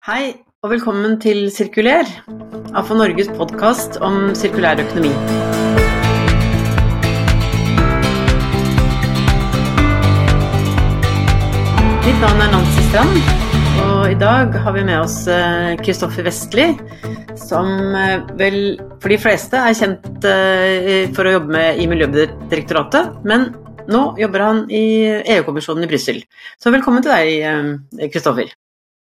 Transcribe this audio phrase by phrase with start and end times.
[0.00, 0.30] Hei,
[0.64, 2.08] og velkommen til Sirkuler,
[2.72, 5.10] AFO Norges podkast om sirkulær økonomi.
[12.06, 13.18] Mitt navn er Nancy Strand,
[13.82, 15.18] og i dag har vi med oss
[15.84, 16.70] Kristoffer Vestli,
[17.36, 17.68] som
[18.00, 18.58] eh, vel
[19.02, 23.50] for de fleste er kjent eh, for å jobbe med i Miljødirektoratet, men
[23.92, 24.82] nå jobber han i
[25.36, 26.24] EU-kommisjonen i Brussel.
[26.56, 28.56] Så velkommen til deg, eh, Kristoffer.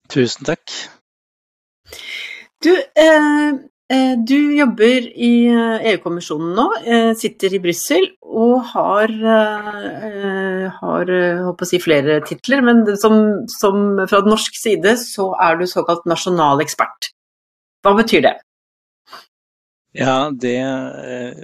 [0.10, 0.74] Tusen takk.
[2.62, 3.52] Du, eh,
[3.92, 5.32] eh du jobber i
[5.92, 11.06] EU-kommisjonen nå, eh, sitter i Brussel og har, eh, har
[11.46, 16.06] håper å si flere titler, men som, som fra norsk side så er du såkalt
[16.06, 17.12] nasjonal ekspert.
[17.84, 18.38] Hva betyr det?
[19.92, 20.56] Ja, det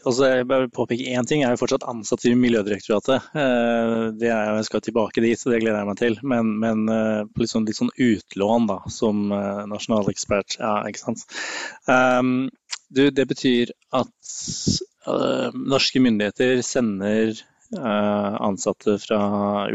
[0.07, 1.41] altså Jeg bare påpeke én ting.
[1.41, 3.25] Jeg er jo fortsatt ansatt i Miljødirektoratet.
[3.35, 6.15] Eh, det er, jeg skal tilbake dit, så det gleder jeg meg til.
[6.23, 9.25] Men, men eh, på litt sånn, litt sånn, utlån da, som
[9.67, 10.55] nasjonal ekspert.
[10.61, 11.25] Ja, ikke sant.
[11.91, 12.47] Um,
[12.87, 14.31] du, det betyr at
[15.09, 17.33] uh, norske myndigheter sender
[17.75, 19.19] uh, ansatte fra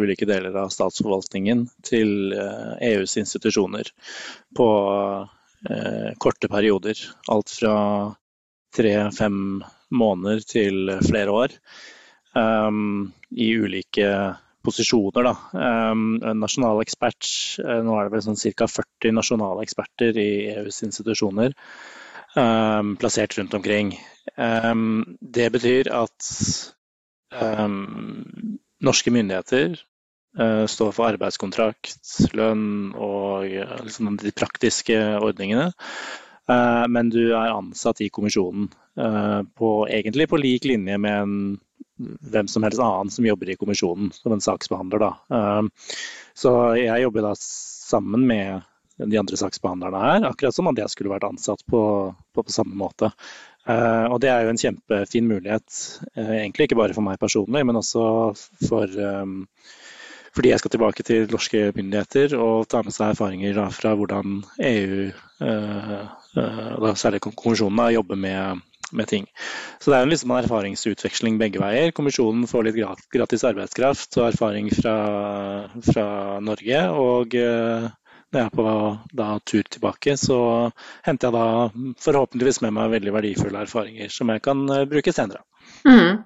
[0.01, 3.93] ulike deler av statsforvaltningen til uh, EUs institusjoner
[4.57, 4.73] på
[6.19, 6.99] korte perioder.
[7.31, 7.75] Alt fra
[8.73, 11.57] tre-fem måneder til flere år.
[12.35, 14.09] Um, I ulike
[14.65, 15.35] posisjoner, da.
[15.93, 17.29] Um, en nasjonal ekspert,
[17.61, 18.69] uh, nå er det vel sånn ca.
[18.71, 21.53] 40 nasjonale eksperter i EUs institusjoner
[22.37, 23.97] um, plassert rundt omkring.
[25.21, 26.27] det betyr at
[28.83, 29.77] norske myndigheter
[30.39, 31.97] uh, står for arbeidskontrakt,
[32.37, 35.71] lønn og uh, liksom de praktiske ordningene.
[36.51, 41.37] Eh, men du er ansatt i kommisjonen eh, på, egentlig på lik linje med en,
[42.33, 45.05] hvem som helst annen som jobber i kommisjonen, som en saksbehandler.
[45.07, 45.13] Da.
[45.39, 45.95] Eh,
[46.35, 48.69] så jeg jobber da sammen med
[49.03, 51.81] de andre saksbehandlerne her, akkurat som om jeg skulle vært ansatt på,
[52.35, 53.09] på, på samme måte.
[53.65, 55.79] og det er jo en kjempefin mulighet,
[56.15, 58.05] egentlig ikke bare for meg personlig, men også
[58.69, 58.93] for
[60.37, 64.43] fordi jeg skal tilbake til norske myndigheter og ta med seg erfaringer da, fra hvordan
[64.69, 65.09] EU,
[66.35, 68.61] særlig kommisjonen, jobber med,
[68.93, 69.27] med, ting.
[69.81, 71.93] Så det er liksom en erfaringsutveksling begge veier.
[71.97, 72.81] Kommisjonen får litt
[73.13, 74.97] gratis arbeidskraft og erfaring fra,
[75.93, 76.07] fra
[76.41, 76.87] Norge.
[76.91, 77.91] og eh,
[78.33, 78.67] når jeg er på
[79.13, 80.39] da, tur tilbake, så
[81.05, 85.45] henter jeg da forhåpentligvis med meg veldig verdifulle erfaringer som jeg kan eh, bruke senere.
[85.85, 86.23] Mm.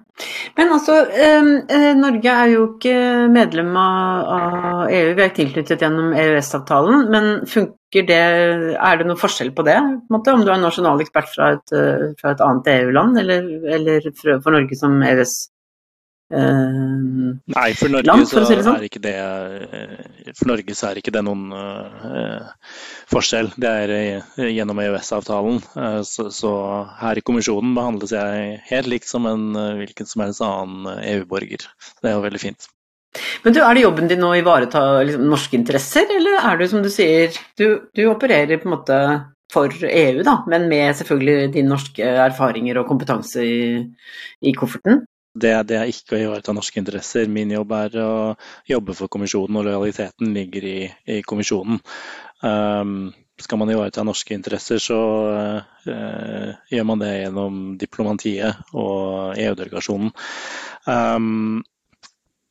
[0.57, 2.95] Men altså, eh, Norge er jo ikke
[3.33, 7.09] medlem av, av EU, vi er tilknyttet gjennom EØS-avtalen.
[7.13, 8.21] Men funker det,
[8.75, 9.77] er det noen forskjell på det?
[10.07, 13.47] På måte, om du er nasjonal ekspert fra et, eh, fra et annet EU-land, eller,
[13.77, 15.37] eller, for Norge som EØS?
[16.27, 18.75] Uh, Nei, for Norge, land, for, si sånn.
[18.75, 22.49] er ikke det, eh, for Norge så er ikke det noen uh,
[23.07, 23.53] forskjell.
[23.55, 25.61] Det er uh, gjennom EØS-avtalen.
[26.03, 26.51] Så, så,
[26.99, 31.69] her i kommisjonen behandles jeg helt likt som en hvilken som helst annen EU-borger.
[32.03, 32.67] Det er jo veldig fint.
[33.43, 36.85] Men du, Er det jobben din å ivareta liksom, norske interesser, eller er du som
[36.85, 39.01] du sier, du, du opererer på en måte
[39.51, 43.61] for EU, da, men med selvfølgelig dine norske erfaringer og kompetanse i,
[44.43, 45.05] i kofferten?
[45.37, 47.29] Det, det, er ikke å ivareta norske interesser.
[47.29, 48.11] Min jobb er å
[48.67, 50.77] jobbe for kommisjonen, og lojaliteten ligger i,
[51.13, 51.79] i kommisjonen.
[52.41, 54.99] Um, skal man ivareta norske interesser, så
[55.85, 60.13] uh, gjør man det gjennom diplomatiet og EU-delegasjonen.
[60.89, 61.76] Um, uh,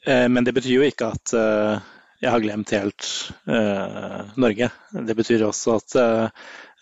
[0.07, 1.81] men det betyr jo ikke at uh,
[2.23, 3.09] jeg har glemt helt
[4.41, 4.69] Norge.
[5.09, 5.97] Det betyr også at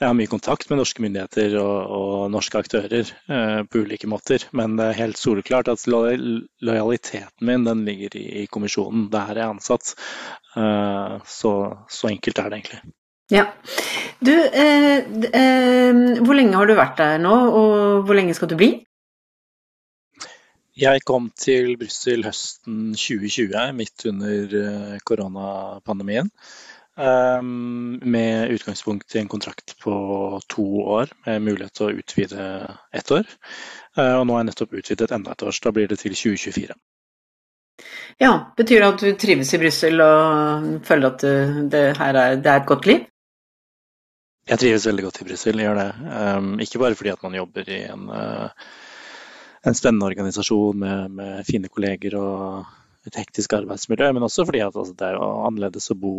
[0.01, 4.43] jeg har mye kontakt med norske myndigheter og, norske aktører eh, på ulike måter.
[4.51, 9.07] Men det er helt soleklart at lojaliteten min den ligger i, i kommisjonen.
[9.13, 9.95] Der jeg er ansatt.
[10.59, 11.53] Eh, så,
[11.87, 12.81] så, enkelt er det egentlig.
[13.33, 13.47] Ja.
[14.19, 18.59] Du, eh, eh, hvor lenge har du vært der nå, og hvor lenge skal du
[18.59, 18.73] bli?
[20.75, 26.31] Jeg kom til Brussel høsten 2020, midt under eh, koronapandemien.
[26.99, 29.95] Ehm, med utgangspunkt i en kontrakt på
[30.51, 30.65] to
[30.97, 32.47] år med mulighet til å utvide
[32.91, 33.23] ett år.
[33.95, 36.15] Eh, og nå har jeg nettopp utvidet enda et år, så da blir det til
[36.19, 36.77] 2024.
[38.19, 41.27] Ja, Betyr det at du trives i Brussel og føler at
[41.71, 43.07] det her er, det er et godt liv?
[44.51, 45.91] Jeg trives veldig godt i Brussel, gjør det.
[46.03, 48.11] Um, ikke bare fordi at man jobber i en,
[49.65, 54.77] en spennende organisasjon med, med, fine kolleger og et hektisk arbeidsmiljø, men også fordi at
[54.77, 56.15] altså, det er annerledes å bo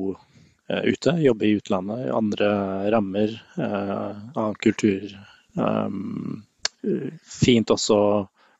[0.67, 2.47] Eh, ute, jobbe i utlandet, andre
[2.91, 5.27] rammer, eh, annen kultur.
[5.53, 6.43] Um,
[7.41, 7.97] fint også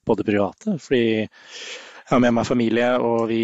[0.06, 3.42] på det private, fordi jeg har med meg familie, og vi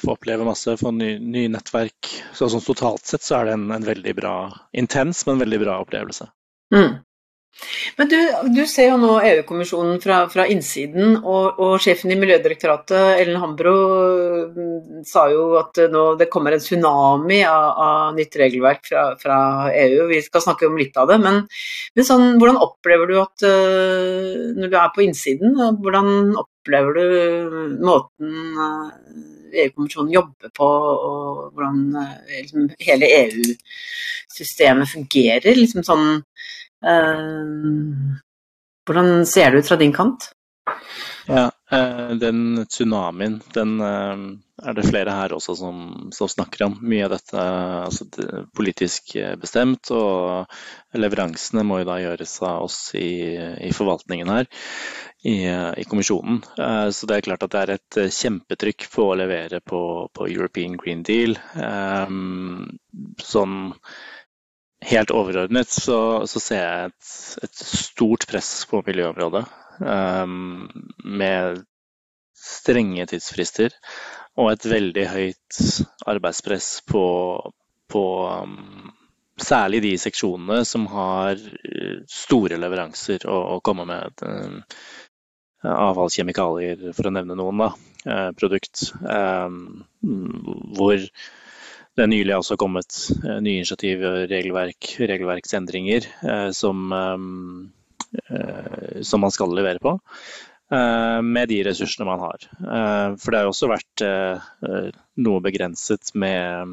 [0.00, 2.10] får oppleve masse, få nye, ny nettverk.
[2.36, 4.36] Så sånn totalt sett så er det en, en veldig bra,
[4.76, 6.28] intens, men veldig bra opplevelse.
[6.76, 7.00] Mm.
[7.96, 8.16] Men du,
[8.54, 13.74] du, ser jo nå EU-kommisjonen fra, fra, innsiden, og, og, sjefen i Miljødirektoratet, Ellen Hambro,
[14.54, 19.38] mm, sa jo at nå, det kommer en tsunami av, av nytt regelverk fra, fra,
[19.84, 20.08] EU.
[20.10, 21.20] Vi skal snakke om litt av det.
[21.22, 21.44] Men,
[21.94, 25.54] men sånn, hvordan opplever du at uh, når du er på innsiden,
[25.84, 27.06] hvordan opplever du
[27.84, 28.34] måten
[29.54, 35.54] EU-kommisjonen jobber på, og hvordan uh, liksom, hele EU-systemet fungerer?
[35.54, 36.63] liksom sånn Eh,
[38.84, 40.30] hvordan ser det ut fra din kant?
[41.26, 44.24] Ja, eh, Den tsunamien den eh,
[44.68, 45.78] er det flere her også som,
[46.12, 46.76] som snakker om.
[46.84, 48.06] Mye av dette altså,
[48.56, 50.46] politisk bestemt, og
[50.96, 53.34] leveransene må jo da gjøres av oss i,
[53.68, 54.48] i forvaltningen her,
[55.24, 56.42] i, i, kommisjonen.
[56.94, 59.82] Så det er klart at det er et kjempetrykk på å levere på,
[60.14, 61.34] på European Green Deal.
[63.34, 63.58] Sånn
[64.84, 65.98] helt overordnet så,
[66.28, 67.12] så ser jeg et,
[67.46, 69.44] et, stort press på miljøområdet.
[69.80, 70.68] Um,
[71.04, 71.64] med
[72.38, 73.74] strenge tidsfrister
[74.38, 75.60] og et veldig høyt
[76.10, 77.04] arbeidspress på,
[77.90, 78.92] på um,
[79.40, 84.22] særlig de seksjonene som har eh, store leveranser å, å komme med.
[84.22, 84.60] Um,
[85.64, 86.10] avfall,
[86.92, 87.70] for å nevne noen, da,
[88.04, 88.90] uh, produkt.
[89.00, 89.86] Um,
[90.76, 91.00] hvor
[91.94, 94.00] det er nylig også kommet eh, nye initiativ,
[94.30, 99.98] regelverk, regelverksendringer eh, som, eh, som, man skal levere på.
[100.74, 102.40] Med de ressursene man har.
[103.20, 104.02] For det har også vært
[105.22, 106.72] noe begrenset med,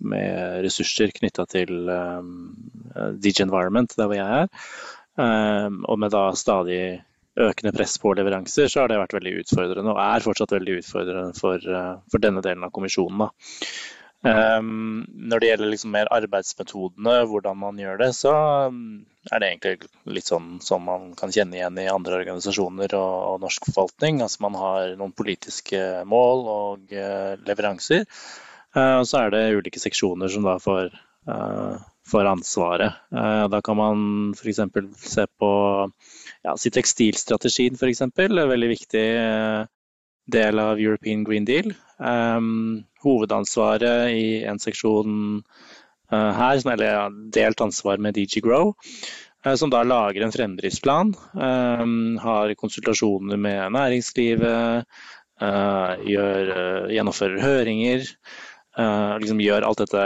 [0.00, 1.90] med ressurser knytta til
[3.20, 4.48] DG Environment, der hvor jeg er.
[5.90, 7.02] Og med da stadig
[7.34, 11.36] økende press på leveranser, så har det vært veldig utfordrende, og er fortsatt veldig utfordrende
[11.36, 11.58] for,
[12.06, 13.26] for denne delen av kommisjonen.
[13.26, 13.28] Da.
[14.24, 18.32] Um, når det gjelder liksom mer arbeidsmetodene, hvordan man gjør det, så
[18.72, 23.16] um, er det egentlig litt sånn som man kan kjenne igjen i andre organisasjoner og,
[23.28, 24.22] og norsk forvaltning.
[24.24, 28.06] Altså man har noen politiske mål og uh, leveranser.
[28.72, 30.88] Uh, og så er det ulike seksjoner som da får,
[31.28, 31.76] uh,
[32.08, 33.04] får ansvaret.
[33.12, 34.64] da kan man f.eks.
[35.04, 35.52] se på
[36.44, 38.02] ja, si tekstilstrategien, f.eks.
[38.16, 39.06] Veldig viktig
[40.32, 41.74] del av European Green Deal.
[42.00, 45.18] Um, hovedansvaret i en seksjon
[46.12, 48.74] uh, her, eller ja, delt ansvar med DG Grow,
[49.46, 51.14] uh, som da lager en fremdriftsplan.
[51.34, 54.90] Um, har konsultasjoner med næringslivet,
[55.34, 56.50] gjør,
[56.94, 58.04] gjennomfører høringer.
[59.18, 60.04] Liksom gjør alt dette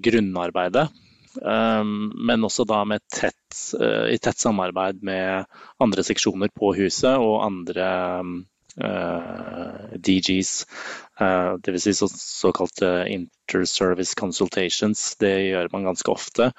[0.00, 0.86] grunnarbeidet.
[1.36, 2.80] Men også da
[3.12, 5.44] tett, i tett samarbeid med
[5.84, 10.66] andre seksjoner på huset og andre Eh, DGs,
[11.20, 11.82] uh, dvs.
[11.82, 15.16] Si så, såkalte inter-service consultations.
[15.20, 16.50] Det gjør man ganske ofte.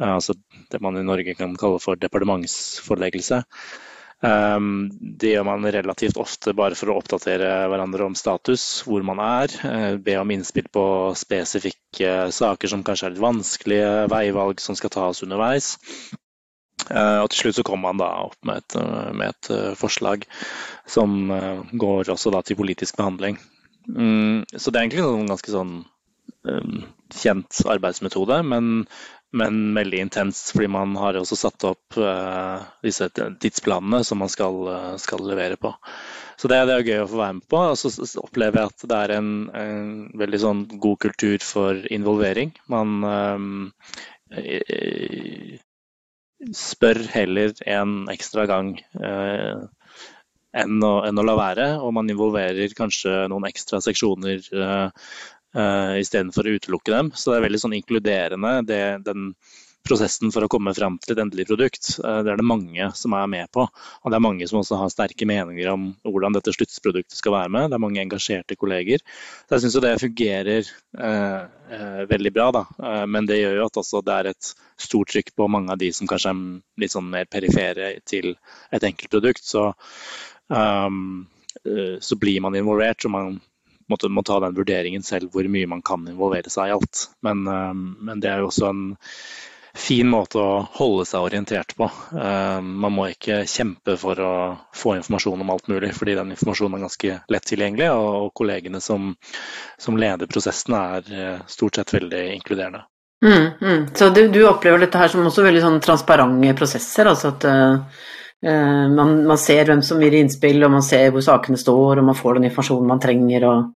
[0.00, 0.36] Uh, altså
[0.70, 3.42] det man i Norge kan kalle for departementsforleggelse.
[4.24, 4.88] Um,
[5.20, 9.52] det gjør man relativt ofte bare for å oppdatere hverandre om status, hvor man er.
[10.04, 10.86] Be om innspill på
[11.18, 15.74] spesifikke saker som kanskje er litt vanskelige, veivalg som skal tas underveis.
[16.90, 19.72] Eh, og til slutt så kommer han da opp med et, eh, med et eh,
[19.78, 20.26] forslag
[20.90, 21.32] som
[21.72, 23.38] går også da til politisk behandling.
[23.88, 25.74] Mm, så det er egentlig en ganske sånn
[27.14, 28.84] kjent arbeidsmetode, men,
[29.32, 30.50] men veldig intenst.
[30.52, 31.96] Fordi man har også satt opp
[32.84, 34.58] disse tidsplanene som man skal,
[35.00, 35.72] skal levere på.
[36.36, 37.62] Så det, det, er gøy å få være med på.
[37.72, 39.88] Og så opplever jeg at det er en, en
[40.20, 42.52] veldig sånn god kultur for involvering.
[42.68, 43.00] Man
[46.52, 49.62] spør heller en ekstra gang eh,
[50.54, 51.68] enn, å, enn, å, la være.
[51.82, 54.88] Og man involverer kanskje noen ekstra seksjoner eh,
[55.56, 57.12] eh, istedenfor å utelukke dem.
[57.14, 58.54] Så det er veldig sånn inkluderende.
[58.68, 59.32] Det, den
[59.84, 61.90] prosessen for å komme fram til et endelig produkt.
[62.00, 63.66] Eh, det er det mange som er med på.
[63.68, 67.52] Og det er mange som også har sterke meninger om hvordan dette sluttproduktet skal være
[67.52, 67.68] med.
[67.70, 69.04] Det er mange engasjerte kolleger.
[69.44, 70.70] Så jeg syns det fungerer
[71.08, 71.40] eh,
[71.78, 72.64] eh, veldig bra, da.
[72.80, 74.52] Eh, men det gjør jo at det er et
[74.88, 76.44] stort trykk på mange av de som kanskje er
[76.84, 78.34] litt sånn mer perifere til
[78.72, 79.44] et enkelt produkt.
[79.44, 79.68] Så,
[80.48, 81.26] um,
[82.00, 83.02] så blir man involvert.
[83.02, 83.36] så man
[83.88, 87.08] måtte, må ta den vurderingen selv hvor mye man kan involvere seg i alt.
[87.24, 88.86] Men, um, men det er jo også en
[89.74, 91.88] fin måte å holde seg orientert på.
[92.14, 94.32] Eh, man må ikke kjempe for å
[94.74, 99.12] få informasjon om alt mulig, fordi den informasjonen er ganske lett tilgjengelig, og kollegene som,
[99.78, 102.84] som leder prosessene er eh, stort sett veldig inkluderende.
[103.24, 103.86] Mm, mm.
[103.96, 107.08] Så du, du, opplever dette her som også veldig sånn transparente prosesser?
[107.08, 108.02] altså at uh,
[108.44, 112.18] man, man, ser hvem som gir innspill, og man ser hvor sakene står, og man
[112.18, 113.46] får den informasjonen man trenger.
[113.48, 113.72] og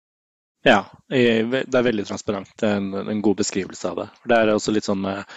[0.67, 2.63] ja, det er veldig transparent.
[2.67, 4.07] En, en, god beskrivelse av det.
[4.27, 5.37] Det er også litt sånn med,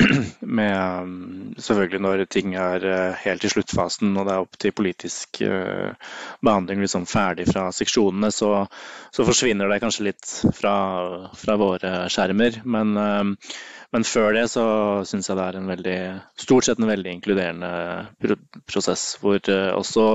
[0.40, 4.74] med um, Selvfølgelig når ting er uh, helt i sluttfasen og det er opp til
[4.76, 6.12] politisk uh,
[6.44, 8.66] behandling liksom ferdig fra seksjonene, så,
[9.10, 10.74] så, forsvinner det kanskje litt fra,
[11.36, 12.60] fra våre skjermer.
[12.64, 13.34] Men, um,
[13.92, 14.64] men, før det så
[15.08, 15.98] syns jeg det er en veldig,
[16.44, 17.72] stort sett en veldig inkluderende
[18.70, 20.06] prosess, hvor også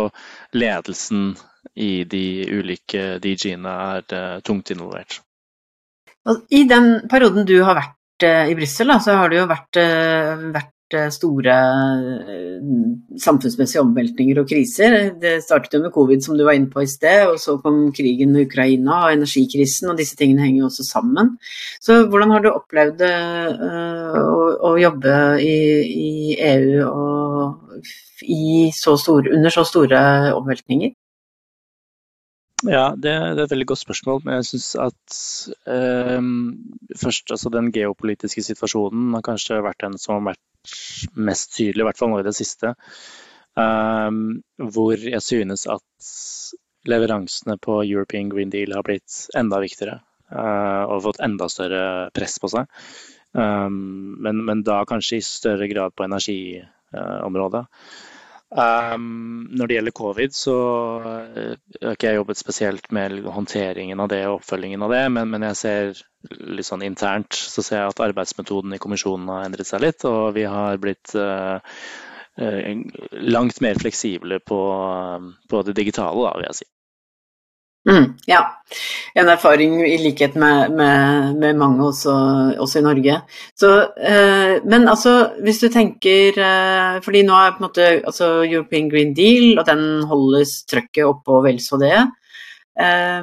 [0.55, 1.33] ledelsen
[1.75, 2.25] i de
[2.55, 5.19] ulike DG-ene er tungt involvert.
[6.49, 10.71] I den perioden du har vært i Brussel, så har det jo vært, uh, vært
[11.11, 11.53] store
[13.19, 14.95] samfunnsmessige omveltninger og kriser.
[15.19, 17.89] Det startet jo med covid, som du var inne på i sted, og så kom
[17.95, 21.33] krigen med Ukraina og energikrisen, og disse tingene henger jo også sammen.
[21.81, 24.35] Så hvordan har du opplevd å,
[24.69, 25.57] å, jobbe i,
[25.89, 27.89] i EU og
[28.21, 30.05] i så store, under så store
[30.37, 30.93] omveltninger?
[32.65, 34.23] Ja, det, det, er et veldig godt spørsmål.
[34.25, 35.19] Men jeg syns at
[35.69, 36.29] eh,
[36.97, 41.87] først, altså den geopolitiske situasjonen har kanskje vært den som har vært mest tydelig, i
[41.89, 42.73] hvert fall nå i det siste.
[43.59, 44.21] Eh,
[44.75, 46.09] hvor jeg synes at
[46.89, 49.99] leveransene på European Green Deal har blitt enda viktigere.
[50.31, 52.69] Eh, og fått enda større press på seg.
[53.37, 57.65] Eh, men, men, da kanskje i større grad på energiområdet.
[58.53, 60.55] Um, når det gjelder covid, så
[61.01, 65.31] uh, har ikke jeg jobbet spesielt med håndteringen av det og oppfølgingen av det, men,
[65.33, 69.67] men, jeg ser litt sånn internt så ser jeg at arbeidsmetoden i kommisjonen har endret
[69.67, 70.05] seg litt.
[70.05, 71.57] Og vi har blitt uh,
[72.37, 72.69] uh,
[73.33, 74.61] langt mer fleksible på,
[75.49, 76.69] på, det digitale, da, vil jeg si.
[77.85, 78.39] Mm, ja,
[79.13, 82.13] en erfaring i likhet med, med, med mange også,
[82.57, 83.19] også, i Norge.
[83.53, 85.13] Så, eh, men altså,
[85.45, 89.67] hvis du tenker eh, Fordi nå er på en måte altså European Green Deal, og
[89.69, 91.99] den holdes trøkket oppe vel så det.
[92.73, 93.21] Eh,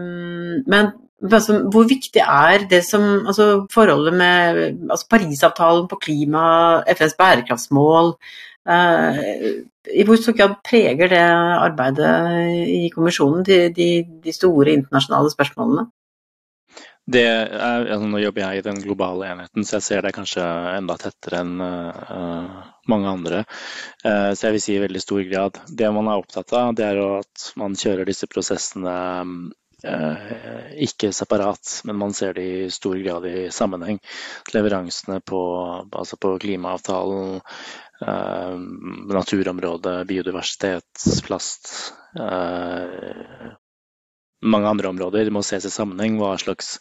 [0.70, 0.92] men
[1.26, 6.46] altså, hvor viktig er det som altså forholdet med altså Parisavtalen på klima,
[6.94, 8.14] FNs bærekraftsmål
[8.66, 12.12] i hvor stor grad preger det arbeidet
[12.70, 13.88] i kommisjonen de, de,
[14.22, 15.88] de store internasjonale spørsmålene?
[17.10, 17.48] Er,
[17.90, 20.44] altså nå jobber jeg i den globale enheten, så jeg ser det kanskje
[20.76, 23.40] enda tettere enn uh, mange andre.
[24.04, 25.58] Uh, så jeg vil si i veldig stor grad.
[25.66, 29.34] Det man er opptatt av, det er at man kjører disse prosessene uh,
[29.82, 33.98] ikke separat, men man ser det i stor grad i sammenheng.
[34.54, 35.40] Leveransene på,
[35.90, 37.40] altså på klimaavtalen,
[38.06, 38.58] Eh,
[39.14, 41.92] naturområdet, biodiversitet, plast.
[42.18, 43.52] Eh,
[44.42, 46.16] mange andre områder må ses i sammenheng.
[46.18, 46.74] Hva slags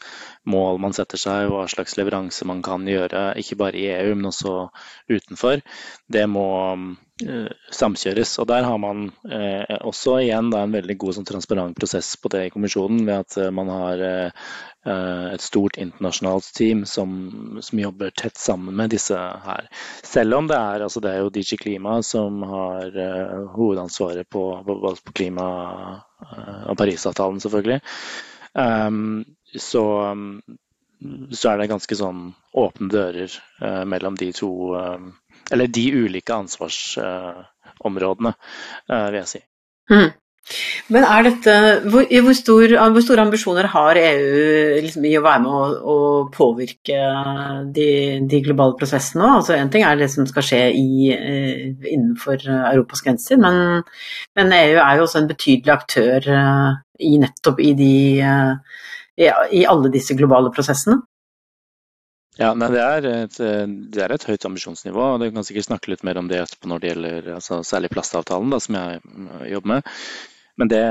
[0.50, 4.31] mål man setter seg, hva slags leveranse man kan gjøre, ikke bare i EU, men
[4.31, 4.55] også
[5.12, 5.62] utenfor.
[6.10, 6.48] Det må
[7.72, 8.36] samkjøres.
[8.42, 12.32] Og der har man eh, også igjen da, en veldig god sånn, transparent prosess på
[12.34, 14.06] det i kommisjonen, ved at eh, man har
[14.86, 17.12] Eh, et stort internasjonalt team som,
[17.62, 19.68] som, jobber tett sammen med disse her.
[20.04, 24.42] Selv om det er, altså det er jo DG Klima som har uh, hovedansvaret på,
[24.66, 25.46] på, på klima
[26.66, 27.78] og Parisavtalen, selvfølgelig.
[28.58, 29.22] Um,
[29.54, 29.86] så,
[30.18, 30.42] um,
[31.30, 33.38] så, er det ganske sånn åpne dører
[33.86, 35.12] mellom de to um,
[35.51, 38.34] Eller de ulike ansvarsområdene,
[38.88, 39.41] vil jeg si.
[39.91, 40.12] Mm.
[40.91, 41.53] Men er dette
[41.91, 45.98] Hvor, hvor, stor, hvor store ambisjoner har EU liksom, i å være med å, å
[46.34, 46.98] påvirke
[47.75, 47.89] de,
[48.29, 49.29] de, globale prosessene?
[49.38, 53.84] Altså ting er det som skal skje i, eh, innenfor Europas grenser, men,
[54.38, 56.81] men, EU er jo også en betydelig aktør eh,
[57.12, 57.93] i nettopp i, de,
[58.25, 58.81] eh,
[59.22, 59.29] i,
[59.62, 61.00] i alle disse globale prosessene.
[62.40, 65.02] Ja, nei, det, er et, det, er et, høyt ambisjonsnivå.
[65.14, 67.92] og Du kan sikkert snakke litt mer om det etterpå når det gjelder altså, særlig
[67.92, 69.02] plastavtalen, da, som jeg
[69.52, 69.96] jobber med.
[70.60, 70.82] Men det,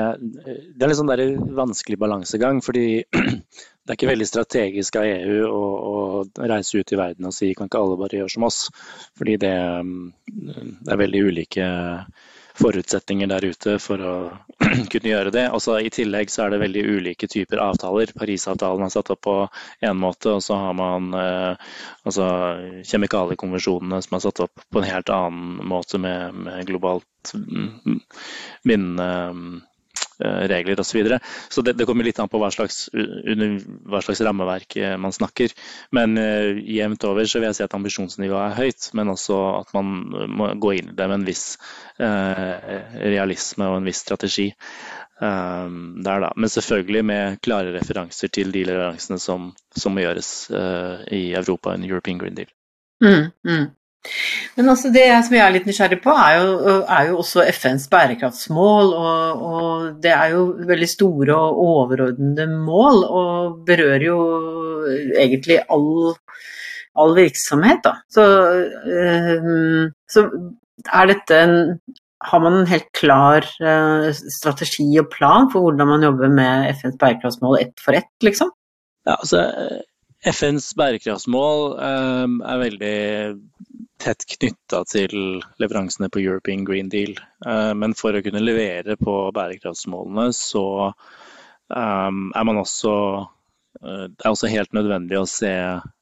[0.75, 1.11] det er en sånn
[1.57, 5.95] vanskelig balansegang, fordi det er ikke veldig strategisk av EU å, å,
[6.49, 8.65] reise ut i verden og si kan ikke alle bare gjøre som oss.
[9.17, 9.55] Fordi det,
[10.27, 11.69] det er veldig ulike
[12.61, 14.15] forutsetninger der ute for å
[14.91, 15.47] kunne gjøre det.
[15.55, 18.13] Også I tillegg så er det veldig ulike typer avtaler.
[18.17, 19.37] Parisavtalen er satt opp på
[19.85, 21.73] én måte, og så har man eh,
[22.07, 22.29] altså,
[22.87, 27.35] kjemikaliekonvensjonene som er satt opp på en helt annen måte med, med globalt
[28.65, 29.33] bindende Eh,
[30.51, 30.91] regler osv.
[30.91, 31.19] Så, videre.
[31.49, 33.55] så det, det, kommer litt an på hva slags, under,
[33.87, 35.53] hva slags rammeverk eh, man snakker.
[35.95, 39.71] Men uh, jevnt over så vil jeg si at ambisjonsnivået er høyt, men også at
[39.77, 39.93] man
[40.35, 41.45] må gå inn i det med en viss
[42.01, 42.57] uh,
[42.99, 44.51] realisme og en viss strategi.
[45.21, 46.31] Um, der da.
[46.35, 51.75] Men selvfølgelig med klare referanser til de leveransene som, som må gjøres uh, i Europa
[51.75, 52.49] under European Green Deal.
[53.01, 53.67] Mm, mm.
[54.57, 57.85] Men altså det som jeg er litt nysgjerrig på, er jo, er jo også FNs
[57.91, 58.93] bærekraftsmål.
[58.97, 64.19] Og, og, det er jo veldig store og overordnede mål, og berører jo
[65.21, 66.15] egentlig all,
[66.97, 67.83] all virksomhet.
[67.85, 67.95] Da.
[68.09, 68.27] Så,
[68.97, 70.27] øh, så
[70.89, 71.57] er dette en
[72.21, 76.99] har man en helt klar uh, strategi og plan for hvordan man jobber med FNs
[77.01, 78.51] bærekraftsmål ett for ett, liksom?
[79.07, 79.41] Ja, altså
[80.21, 82.97] FNs bærekraftsmål um, er veldig
[84.01, 87.15] tett knytta til leveransene på European Green Deal.
[87.45, 92.93] Uh, men for å kunne levere på bærekraftsmålene, så um, er man også
[93.25, 95.55] uh, Det er også helt nødvendig å se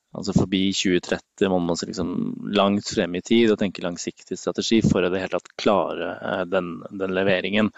[0.09, 2.13] altså forbi 2030 må man se liksom
[2.57, 6.45] langt frem i tid og tenke langsiktig strategi for å det hele tatt klare uh,
[6.49, 7.71] den, den, leveringen.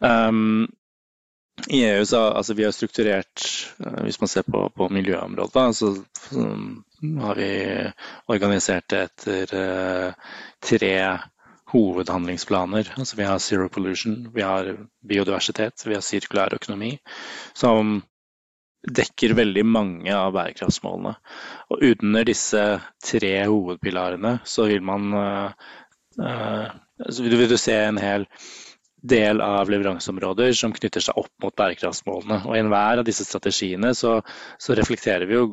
[0.00, 0.66] Um,
[1.68, 3.44] i EU så altså vi har strukturert,
[4.02, 5.92] hvis man ser på, på miljøområdet, så
[7.22, 7.50] har vi
[8.26, 10.32] organisert det etter uh,
[10.64, 10.94] tre
[11.74, 12.90] hovedhandlingsplaner.
[12.98, 14.74] Altså vi har Zero Pollution, vi har
[15.08, 16.96] biodiversitet, vi har sirkulær økonomi.
[17.54, 18.02] Som
[18.84, 21.14] dekker veldig mange av bærekraftsmålene.
[21.72, 22.64] Og under disse
[23.04, 25.70] tre hovedpilarene så vil man uh,
[26.20, 26.68] uh,
[27.24, 28.28] vil du se en hel
[29.04, 32.38] del av leveranseområder som knytter seg opp mot bærekraftsmålene.
[32.48, 34.16] Og I enhver av disse strategiene så,
[34.56, 35.44] så, reflekterer vi jo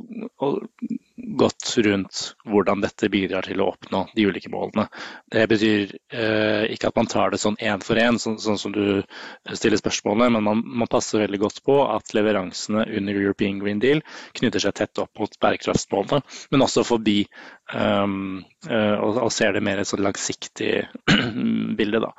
[1.41, 4.88] godt rundt hvordan dette bidrar til å oppnå de ulike målene.
[5.31, 8.75] Det betyr eh, ikke at man tar det sånn én for én, sånn, sånn, som
[8.75, 9.03] du
[9.51, 14.01] stiller spørsmålet, men man, man, passer veldig godt på at leveransene under European Green Deal
[14.39, 16.24] knytter seg tett opp mot bærekraftsmålene,
[16.55, 17.25] men også forbi.
[17.72, 20.74] Um, og, og, ser det mer et sånn langsiktig
[21.79, 22.01] bilde.
[22.03, 22.12] da.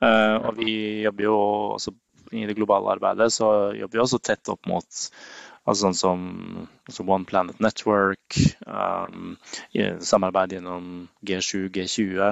[0.00, 0.72] Eh, og vi
[1.04, 1.36] jobber jo
[1.76, 1.94] også
[2.32, 4.86] i det globale arbeidet så jobber vi også tett opp mot
[5.68, 6.20] altså sånn som
[6.88, 9.34] altså One Planet Network, um,
[10.02, 12.30] samarbeid gjennom G7, G20,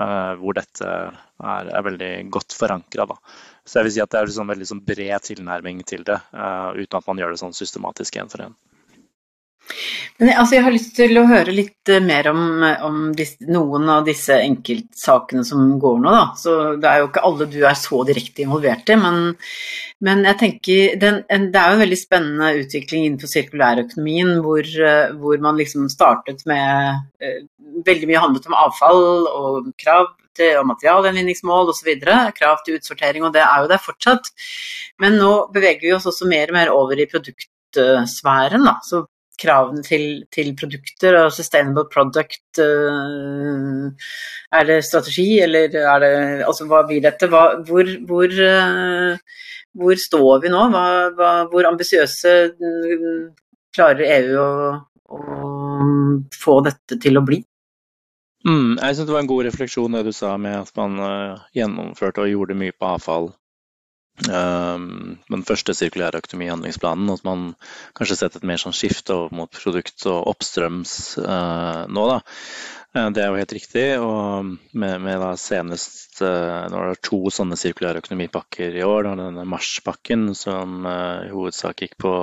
[0.00, 3.06] uh, hvor dette er, er veldig godt forankra.
[3.64, 6.72] Så jeg vil si at det er liksom veldig sånn bred tilnærming til det, uh,
[6.74, 8.58] uten at man gjør det sånn systematisk én for én.
[10.18, 12.42] Men, altså, jeg har lyst til å høre litt eh, mer om,
[12.86, 16.12] om disse, noen av disse enkeltsakene som går nå.
[16.14, 16.24] Da.
[16.40, 19.34] Så det er jo ikke alle du er så direkte involvert i, men,
[20.06, 24.62] men jeg tenker den, en, det er jo en veldig spennende utvikling innenfor sirkulærøkonomien hvor,
[24.64, 27.04] eh, hvor man liksom startet med
[27.86, 31.90] Veldig mye handlet om avfall og krav til materialgjenvinningsmål osv.
[32.36, 34.30] Krav til utsortering, og det er jo der fortsatt.
[35.02, 38.64] Men nå beveger vi oss også mer og mer over i produktsfæren.
[38.68, 38.78] Da.
[38.86, 39.02] Så
[39.40, 43.88] kravene til, til, produkter og sustainable product uh,
[44.52, 46.12] Er det strategi, eller er det
[46.46, 47.28] Altså, hva blir dette?
[47.32, 49.16] Hva, hvor, hvor, uh,
[49.76, 50.62] hvor, står vi nå?
[50.74, 53.18] Hva, hva, hvor ambisiøse uh,
[53.76, 54.50] klarer EU å,
[55.12, 55.20] å,
[56.34, 57.42] få dette til å bli?
[58.46, 61.00] Mm, jeg synes det var en god refleksjon det du sa med at man
[61.56, 63.32] gjennomførte og gjorde mye på avfall
[64.24, 67.50] den første sirkulære økonomihandlingsplanen, at man
[67.96, 72.06] kanskje setter et mer sånn skifte over mot produkt og oppstrøms uh, nå.
[72.08, 72.18] da.
[72.96, 73.84] Uh, det er jo helt riktig.
[74.00, 79.10] Og med, med da senest uh, Nå er det to sånne sirkulære økonomipakker i år.
[79.10, 82.16] Da, denne marspakken, som i hovedsak gikk på,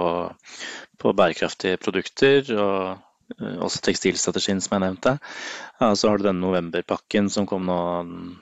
[0.97, 2.53] på bærekraftige produkter.
[2.58, 5.13] og også tekstilstrategien som jeg nevnte.
[5.79, 7.77] så har du denne novemberpakken som kom nå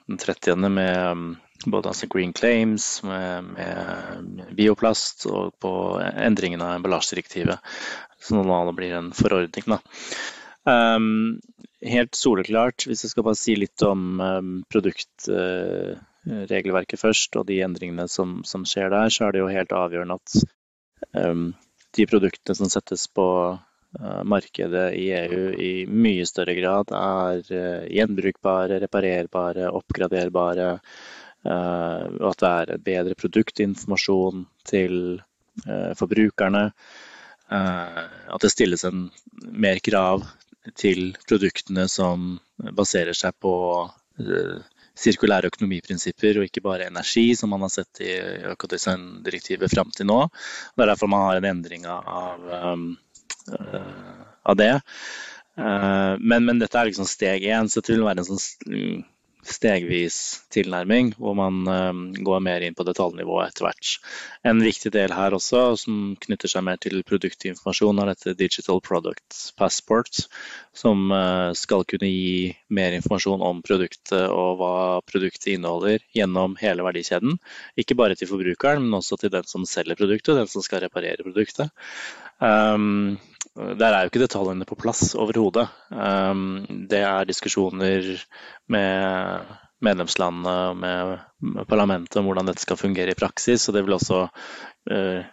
[0.10, 0.68] den 30.
[0.68, 7.60] med både altså green claims med, med, bioplast og på endringen av emballasjedirektivet.
[8.22, 9.66] Så nå blir en forordning.
[9.74, 9.80] Da.
[10.64, 11.42] Um,
[11.82, 17.62] helt soleklart, hvis jeg skal bare si litt om um, produktregelverket uh, først, og de
[17.66, 20.30] endringene som, som, skjer der, så er det jo helt avgjørende at
[21.18, 21.54] um,
[21.98, 27.86] de produktene som settes på uh, markedet i EU i mye større grad er uh,
[27.90, 30.80] gjenbrukbare, reparerbare, oppgraderbare Eh,
[31.44, 34.98] og at det er bedre produktinformasjon til
[35.66, 36.68] eh, forbrukerne.
[37.52, 38.02] Eh,
[38.36, 39.08] at det stilles en
[39.42, 40.26] mer krav
[40.78, 42.36] til produktene som
[42.78, 43.54] baserer seg på
[45.02, 48.12] sirkulære økonomiprinsipper og ikke bare energi, som man har sett i
[48.52, 50.20] økodesigndirektivet fram til nå.
[50.76, 52.46] Det er derfor man har en endring av,
[54.46, 54.76] av det.
[55.58, 59.02] Men, men, dette er liksom steg én, så det vil være en sånn
[59.48, 60.16] stegvis
[60.54, 63.94] tilnærming, hvor man um, går mer inn på detaljnivå etter hvert.
[64.48, 69.40] En viktig del her også, som knytter seg mer til produktinformasjon, er dette Digital Product
[69.60, 70.24] Passport,
[70.78, 74.76] som uh, skal kunne gi mer informasjon om produktet og hva
[75.08, 77.40] produktet inneholder gjennom hele verdikjeden.
[77.82, 81.26] Ikke bare til forbrukeren, men også til den som selger produktet, den som skal reparere
[81.26, 81.74] produktet.
[82.42, 83.18] Um,
[83.56, 85.66] der er jo ikke detaljene på plass overhodet.
[85.92, 88.08] Det er diskusjoner
[88.72, 93.68] med medlemslandene og med parlamentet om hvordan dette skal fungere i praksis.
[93.68, 95.30] Og det vil også uh,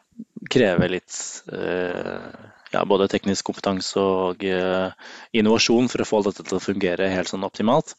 [0.50, 1.18] kreve litt
[1.52, 2.28] uh,
[2.72, 4.90] ja, både teknisk kompetanse og uh,
[5.36, 7.94] innovasjon for å få dette til å fungere helt sånn optimalt.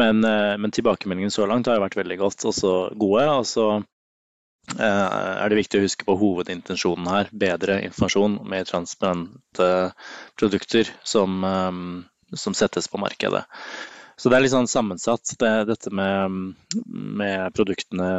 [0.00, 3.28] Men, men tilbakemeldingen så langt har jo vært veldig godt, også gode.
[3.30, 3.66] og så
[4.72, 7.30] er det viktig å huske på hovedintensjonen her.
[7.34, 9.68] Bedre informasjon med transparente
[10.38, 11.42] produkter som,
[12.32, 13.42] som settes på markedet.
[14.22, 16.54] Så det er litt sånn sammensatt, det, dette med,
[16.86, 18.10] med, produktene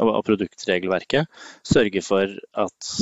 [0.00, 1.28] og produktregelverket.
[1.66, 2.30] Sørge for
[2.62, 2.92] at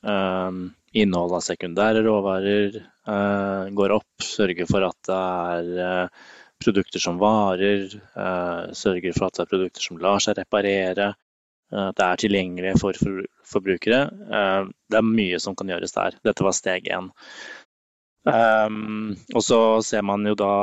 [0.00, 4.24] um, innhold av sekundære råvarer uh, går opp.
[4.24, 6.30] Sørge for at det er uh,
[6.62, 7.90] produkter som varer.
[8.14, 11.12] Uh, sørge for at det er produkter som lar seg reparere.
[11.70, 12.98] At det er tilgjengelig for
[13.46, 14.02] forbrukere.
[14.10, 16.16] Det er mye som kan gjøres der.
[16.26, 17.10] Dette var steg én.
[18.20, 20.54] Um, og så ser man jo da,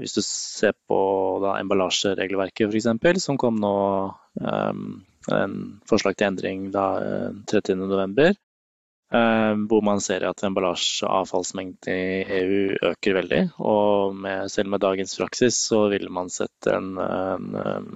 [0.00, 1.00] hvis du ser på
[1.42, 3.74] da, emballasjeregelverket f.eks., som kom nå
[5.32, 6.86] en forslag til endring da
[7.52, 8.32] 30.11.
[9.12, 12.62] Um, hvor man ser at emballasjeavfallsmengden i EU
[12.94, 13.42] øker veldig.
[13.60, 17.90] Og med, selv med dagens praksis så vil man sette en, en,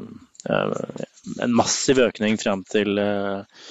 [0.46, 3.64] en massiv økning fram til, eh,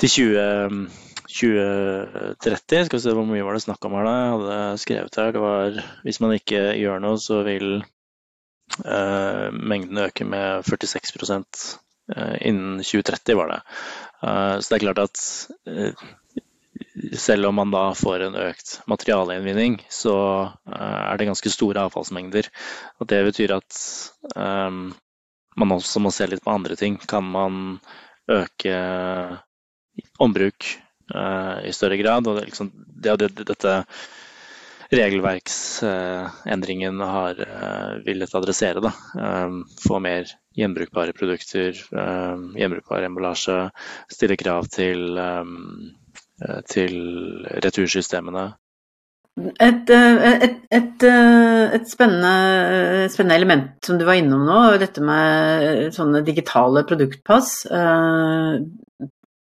[0.00, 0.88] til 20
[1.32, 2.84] 2030.
[2.86, 4.14] Skal vi se hvor mye var det snakk om her, da.
[4.14, 5.32] Jeg hadde skrevet her.
[5.32, 12.16] Det var hvis man ikke gjør noe, så vil uh, mengden øke med 46 uh,
[12.16, 13.60] eh, innen 2030, var det.
[14.20, 15.22] Uh, så det er klart at
[17.16, 20.14] selv om man da får en økt materialinnvinning, så
[20.68, 22.48] er det ganske store avfallsmengder.
[23.00, 23.78] Og det betyr at
[24.36, 24.92] um,
[25.56, 26.98] man også må se litt på andre ting.
[27.08, 27.54] Kan man
[28.30, 28.76] øke
[30.18, 30.64] ombruk
[31.14, 32.26] uh, i større grad.
[32.26, 33.84] Og det, liksom, det, det, dette
[34.92, 38.80] regelverksendringen har uh, villet adressere.
[38.84, 38.92] Da.
[39.16, 40.24] Um, få mer
[40.56, 43.70] gjenbrukbare produkter, um, gjenbrukbar emballasje,
[44.12, 45.90] stille krav til, um,
[46.68, 46.94] til
[47.64, 48.52] retursystemene.
[49.40, 52.32] Et, et, et, et spennende,
[53.08, 57.54] spennende, element som du var innom nå, dette med sånne digitale produktpass.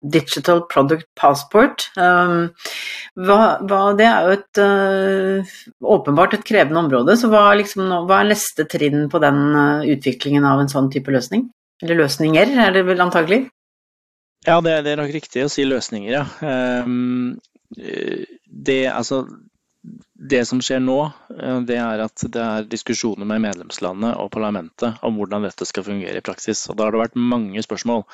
[0.04, 1.86] Digital Product Passport.
[1.96, 2.50] Um,
[3.15, 4.62] hva, hva, det er jo et
[5.96, 9.46] åpenbart et krevende område, så hva, liksom, hva, er neste trinn på den
[9.96, 11.48] utviklingen av en sånn type løsning?
[11.84, 13.46] Eller løsninger, er det vel antagelig?
[14.48, 16.26] Ja, det, det er nok riktig å si løsninger, ja.
[16.84, 17.39] Um,
[17.74, 19.24] det, altså,
[20.23, 20.97] det som skjer nå,
[21.36, 25.86] eh, det er at det er diskusjoner med medlemslandet og parlamentet om hvordan dette skal
[25.88, 26.62] fungere i praksis.
[26.71, 28.05] Og Da har det vært mange spørsmål.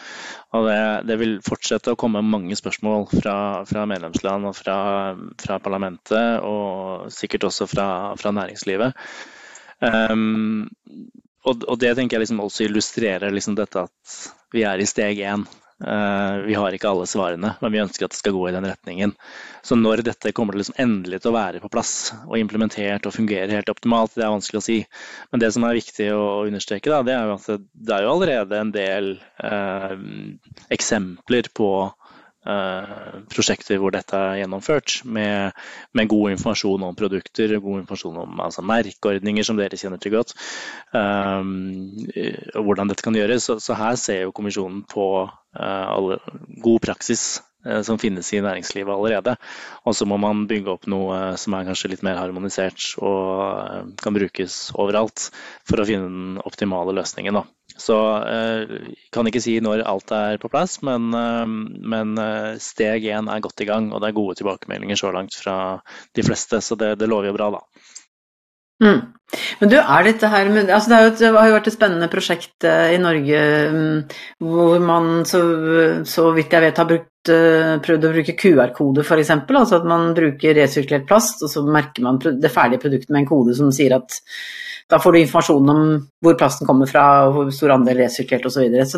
[0.58, 3.36] Og det, det vil fortsette å komme mange spørsmål fra,
[3.70, 4.80] fra medlemsland og fra,
[5.42, 8.98] fra, parlamentet, og sikkert også fra, fra næringslivet.
[9.80, 10.68] Um,
[11.46, 14.20] og, og, det tenker jeg liksom også illustrerer liksom dette at
[14.52, 15.46] vi er i steg én.
[15.88, 18.68] Eh, vi har ikke alle svarene, men vi ønsker at det skal gå i den
[18.68, 19.14] retningen.
[19.64, 23.16] Så når dette kommer til liksom endelig til å være på plass og implementert og
[23.16, 24.80] fungere helt optimalt, det er vanskelig å si.
[25.32, 28.12] Men det som er viktig å understreke, da, det er jo at det er jo
[28.16, 29.14] allerede en del
[29.44, 29.96] eh,
[30.76, 31.72] eksempler på
[33.30, 35.52] prosjekter hvor dette er gjennomført, med,
[35.92, 40.34] med, god informasjon om produkter, god informasjon om altså, merkeordninger, som dere kjenner til godt,
[40.94, 41.52] um,
[42.56, 43.50] og hvordan dette kan gjøres.
[43.50, 46.20] Så, så her ser jo kommisjonen på uh, alle,
[46.64, 49.36] god praksis uh, som finnes i næringslivet allerede.
[49.84, 54.16] Og så må man bygge opp noe som er kanskje litt mer harmonisert og kan
[54.16, 55.30] brukes overalt
[55.68, 57.42] for å finne den optimale løsningen.
[57.42, 57.48] Da.
[57.80, 61.46] Så eh, kan ikke si når alt er på plass, men, eh,
[61.94, 63.92] men eh, steg én er godt i gang.
[63.94, 65.56] Og det er gode tilbakemeldinger så langt fra
[66.16, 67.64] de fleste, så det, det lover jo bra, da.
[68.80, 69.00] Mm.
[69.60, 72.08] Men du, er dette her med, altså det, et, det, har jo vært et spennende
[72.12, 73.42] prosjekt i Norge
[73.74, 73.98] um,
[74.40, 75.42] hvor man, så,
[76.08, 79.34] så, vidt jeg vet, har brukt, prøvd å bruke QR-kode f.eks.
[79.36, 83.30] Altså at man bruker resirkulert plast, og så merker man det ferdige produktet med en
[83.30, 84.22] kode som sier at
[84.90, 85.82] da får du informasjon om
[86.24, 88.56] hvor plasten kommer fra, og hvor stor andel resirkulert osv.
[88.56, 88.86] Så, videre.
[88.90, 88.98] så,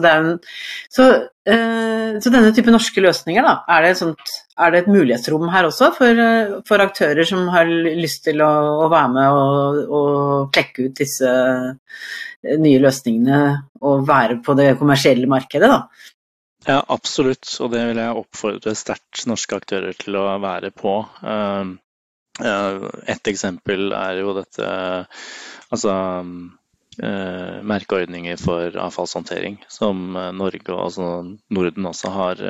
[0.96, 1.08] så,
[1.52, 5.68] uh, så denne type norske løsninger, da, er det, sånt, er det et mulighetsrom her
[5.68, 8.52] også for, uh, for, aktører som har lyst til å,
[8.86, 13.42] å være med og, og klekke ut disse eh, nye løsningene
[13.84, 15.68] og være på det kommersielle markedet?
[15.68, 15.84] da?
[16.68, 20.94] Ja, absolutt, og det vil jeg oppfordre sterkt norske aktører til å være på.
[22.42, 24.68] Et eksempel er jo dette
[25.72, 25.92] Altså
[27.02, 31.06] eh, merkeordninger for avfallshåndtering, som Norge og altså
[31.56, 32.44] Norden også har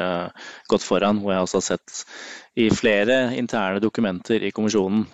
[0.68, 1.22] gått foran.
[1.22, 2.02] Hvor jeg også har sett
[2.58, 5.06] i flere interne dokumenter i kommisjonen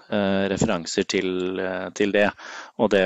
[0.53, 1.60] referanser til,
[1.99, 2.29] til, det.
[2.79, 3.05] Og det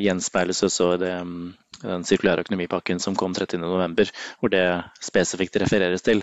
[0.00, 1.44] gjenspeiles også i det mm,
[1.82, 4.64] den sirkulære økonomipakken som kom 30.11, hvor det
[5.04, 6.22] spesifikt refereres til.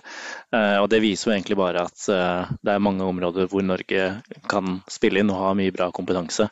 [0.54, 4.10] Eh, og Det viser jo egentlig bare at eh, det er mange områder hvor Norge
[4.52, 6.50] kan spille inn og ha mye bra kompetanse.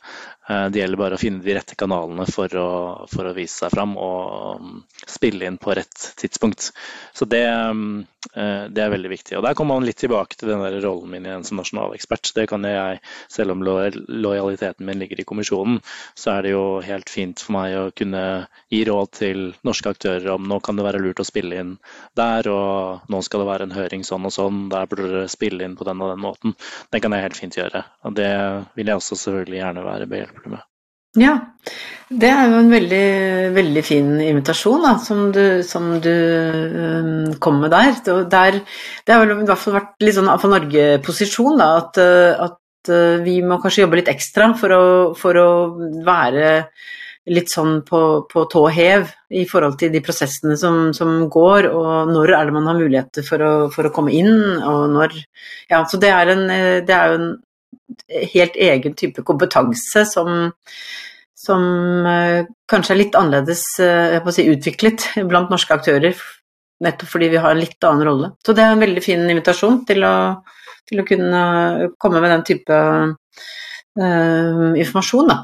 [0.49, 2.69] Eh, det gjelder bare å finne de rette kanalene for å,
[3.12, 6.71] for å vise seg fram og mm, spille inn på rett tidspunkt.
[7.15, 8.03] Så det, mm,
[8.34, 9.38] det, er veldig viktig.
[9.38, 12.34] Og Der kommer man litt tilbake til den der rollen min igjen som nasjonalekspert.
[12.36, 12.99] Det kan jeg,
[13.32, 15.79] selv om lojaliteten min ligger i kommisjonen,
[16.19, 18.23] så er det jo helt fint for meg å kunne
[18.73, 21.75] gi råd til norske aktører om nå kan det være lurt å spille inn
[22.19, 25.63] der, og nå skal det være en høring sånn og sånn, der burde dere spille
[25.63, 26.58] inn på den og den måten.
[26.91, 27.86] Det kan jeg helt fint gjøre.
[28.03, 28.32] Og det
[28.75, 30.63] vil jeg også selvfølgelig gjerne være behjelpelig med.
[31.22, 31.36] Ja,
[32.10, 33.06] det er jo en veldig,
[33.54, 37.93] veldig fin invitasjon da, som du, som du um, kom med der.
[38.32, 38.58] der.
[39.06, 42.60] Det har vel i hvert fall vært litt sånn for Norge-posisjon, da, at, at,
[43.24, 45.50] vi må kanskje jobbe litt ekstra for å, for å
[46.04, 46.50] være
[47.32, 52.12] litt sånn på, på tå hev i forhold til de prosessene som, som, går, og
[52.12, 55.15] når er det man har muligheter for å, for å komme inn, og når
[55.72, 56.43] Ja, så det er, en,
[56.84, 57.32] det er jo en
[58.34, 60.48] helt egen type kompetanse som,
[61.38, 61.65] som
[62.08, 66.17] uh, kanskje er litt annerledes uh, si, utviklet blant norske aktører,
[66.84, 68.34] nettopp fordi vi har en litt annen rolle.
[68.46, 70.15] Så det er en veldig fin invitasjon til å,
[70.89, 71.43] til å kunne
[72.02, 75.43] komme med den type uh, informasjon, da.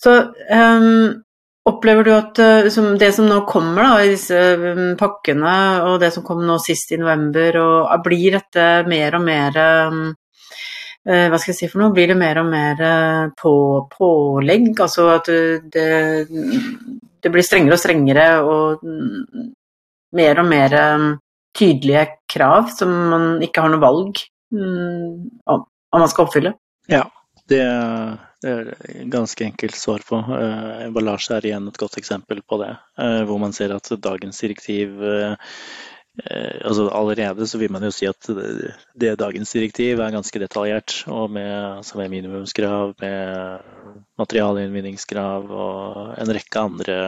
[0.00, 0.14] Så
[0.48, 1.10] um,
[1.68, 5.56] opplever du at det som nå kommer da, i disse pakkene,
[5.90, 9.58] og det som kom nå sist i november, og blir dette mer og mer
[11.04, 12.80] hva skal jeg si for noe, blir det mer og mer
[13.40, 13.52] på,
[13.94, 14.66] pålegg?
[14.84, 15.30] Altså at
[15.72, 15.86] det,
[16.28, 18.84] det, blir strengere og strengere og
[20.18, 20.76] mer og mer
[21.56, 24.20] tydelige krav som man ikke har noe valg
[24.52, 26.52] om, om man skal oppfylle?
[26.92, 27.06] Ja,
[27.50, 28.70] det er
[29.10, 30.16] ganske enkelt svar på.
[30.16, 32.72] Eh, emballasje er igjen et godt eksempel på det.
[32.98, 35.34] Eh, hvor man ser at dagens direktiv eh,
[36.20, 40.96] altså Allerede så vil man jo si at det, det dagens direktiv er ganske detaljert.
[41.08, 47.00] Og med, altså med minimumskrav, med materialinnvinningskrav og en rekke andre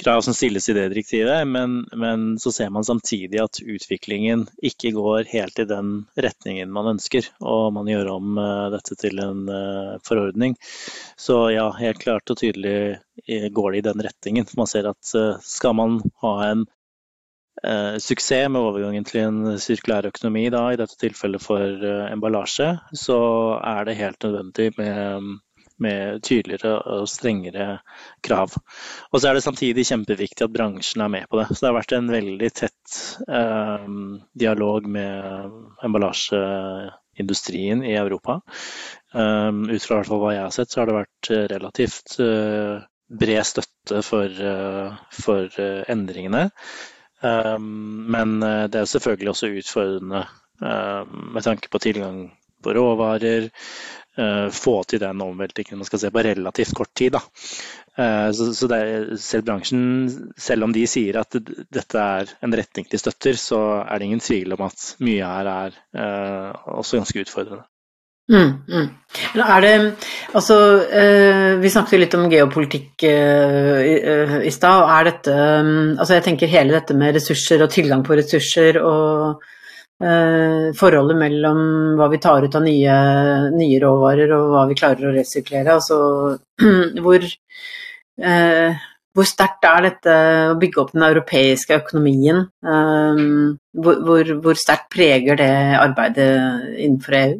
[0.00, 4.94] krav som stilles i det direktivet, men, men, så ser man samtidig at utviklingen ikke
[4.96, 9.44] går helt i den retningen man ønsker, og man gjør om uh, dette til en
[9.50, 10.56] uh, forordning.
[11.20, 12.76] Så ja, helt klart og tydelig
[13.26, 14.48] eh, går det i den retningen.
[14.56, 16.64] Man ser at skal man ha en
[18.00, 23.20] suksess med overgangen til en sirkulær økonomi, da, i dette tilfellet for emballasje, så
[23.60, 25.28] er det helt nødvendig med
[25.80, 27.78] med tydeligere og strengere
[28.24, 28.54] krav.
[29.10, 31.46] Og så er det samtidig kjempeviktig at bransjen er med på det.
[31.50, 33.88] Så det har vært en veldig tett eh,
[34.44, 35.10] dialog med
[35.88, 38.40] emballasjeindustrien i Europa.
[39.10, 42.76] Um, ut fra hva jeg har sett, så har det vært relativt uh,
[43.10, 46.50] bred støtte for, uh, for uh, endringene.
[47.20, 50.22] Um, men det er selvfølgelig også utfordrende
[50.60, 52.30] med tanke på tilgang
[52.64, 53.48] på råvarer,
[54.20, 57.14] Eh, få til den omveltingen man skal se på relativt kort tid.
[57.14, 57.20] Da.
[58.02, 59.84] Eh, så, er, selv bransjen,
[60.36, 61.38] selv om de sier at
[61.70, 65.52] dette er en retning de støtter, så er det ingen tvil om at mye her
[65.54, 65.78] er
[66.66, 67.64] også ganske utfordrende.
[68.30, 68.88] Mm, mm.
[69.34, 69.76] Det,
[70.38, 73.94] altså, uh, vi snakket litt om geopolitikk uh, i,
[74.46, 74.84] i stad.
[74.86, 79.42] Er dette um, altså Jeg tenker hele dette med ressurser og tilgang på ressurser og
[80.00, 81.58] Eh, forholdet mellom
[81.98, 82.92] hva vi tar ut av nye,
[83.52, 85.74] nye, råvarer og hva vi klarer å resirkulere.
[85.76, 85.98] Altså
[87.04, 87.26] hvor,
[88.30, 90.14] eh, hvor sterkt er dette
[90.54, 92.46] å bygge opp den europeiske økonomien?
[92.64, 93.22] Eh,
[93.76, 96.32] hvor, hvor, hvor sterkt preger det arbeidet
[96.78, 97.38] innenfor EU?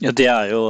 [0.00, 0.60] Ja, Det er jo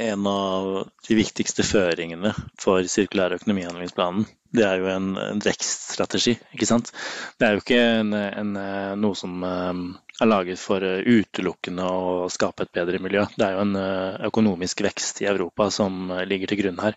[0.00, 0.68] en av
[1.04, 4.24] de viktigste føringene for sirkulær økonomihandlingsplanen.
[4.56, 6.88] Det er jo en, en vekststrategi, ikke sant.
[7.36, 8.54] Det er jo ikke en, en,
[8.96, 9.82] noe som um,
[10.16, 13.26] er laget for utelukkende å skape et bedre miljø.
[13.36, 16.96] Det er jo en uh, økonomisk vekst i Europa som ligger til grunn her.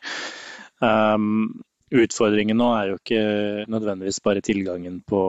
[0.79, 1.59] Um,
[1.91, 3.21] Utfordringen nå er jo ikke
[3.71, 5.21] nødvendigvis bare tilgangen på,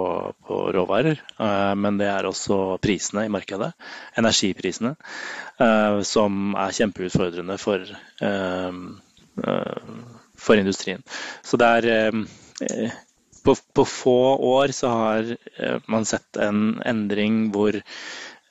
[0.46, 3.72] på råvarer, uh, men det er også prisene i markedet.
[4.18, 4.94] Energiprisene,
[5.58, 7.82] uh, som er kjempeutfordrende for,
[8.22, 8.70] uh,
[10.38, 11.02] for industrien.
[11.42, 12.22] Så det er
[13.42, 14.18] på, på, få
[14.52, 15.34] år så har
[15.90, 17.74] man sett en endring hvor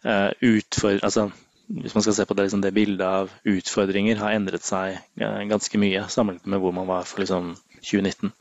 [0.04, 1.30] utfordringer, altså,
[1.71, 5.80] hvis man skal se på det, liksom, det bildet av utfordringer, har endret seg ganske
[5.80, 8.32] mye sammenlignet med hvor man var for liksom, 2019.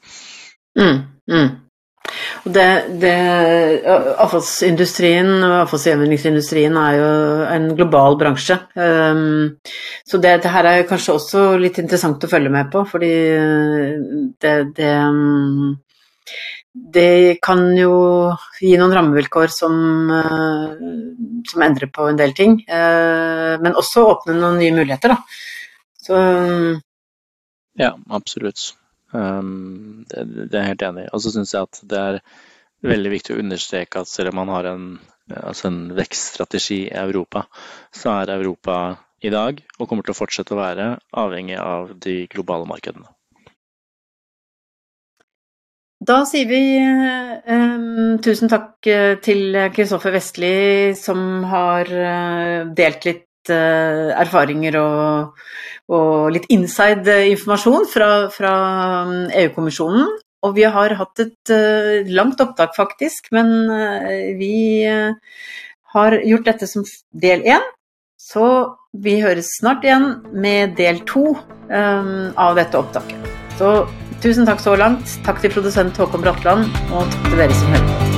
[0.79, 1.51] Mm, mm.
[2.45, 2.67] Det,
[3.03, 3.17] det,
[4.19, 7.11] avfallsindustrien og avfallsgjenvinningsindustrien er jo
[7.53, 8.57] en global bransje.
[8.75, 9.61] Um,
[10.09, 13.13] så det, det, her er kanskje også litt interessant å følge med på, fordi
[14.41, 15.77] det, det, um,
[16.97, 17.95] det kan jo
[18.63, 19.79] gi noen rammevilkår som,
[20.11, 20.75] uh,
[21.53, 22.59] som, endrer på en del ting.
[22.65, 25.21] Uh, men også åpne noen nye muligheter, da.
[26.01, 26.81] Så, um,
[27.79, 28.71] ja, absolutt.
[29.13, 31.13] Um, det, det, er jeg helt enig i.
[31.15, 32.19] Og så syns jeg at det er
[32.87, 34.91] veldig viktig å understreke at selv om man har en,
[35.37, 37.45] altså en vekststrategi i Europa,
[37.95, 38.81] så er Europa
[39.21, 40.93] i dag, og kommer til å fortsette å være,
[41.23, 43.11] avhengig av de globale markedene.
[46.01, 47.83] Da sier vi eh,
[48.25, 50.55] tusen takk eh, til Kristoffer Vestli,
[50.97, 55.41] som har uh, delt litt uh, erfaringer og,
[55.93, 58.53] og litt inside-informasjon fra, fra
[59.09, 60.09] um, EU-kommisjonen.
[60.47, 64.87] Og vi har hatt et uh, langt opptak, faktisk, men uh, vi
[65.95, 67.67] har gjort dette som del én.
[68.21, 68.47] Så
[68.93, 71.33] vi høres snart igjen med del to
[71.71, 73.31] av dette opptaket.
[73.59, 73.73] Så
[74.23, 75.19] tusen takk så langt.
[75.27, 78.10] Takk til produsent Håkon Bratland, og takk til dere som hører på.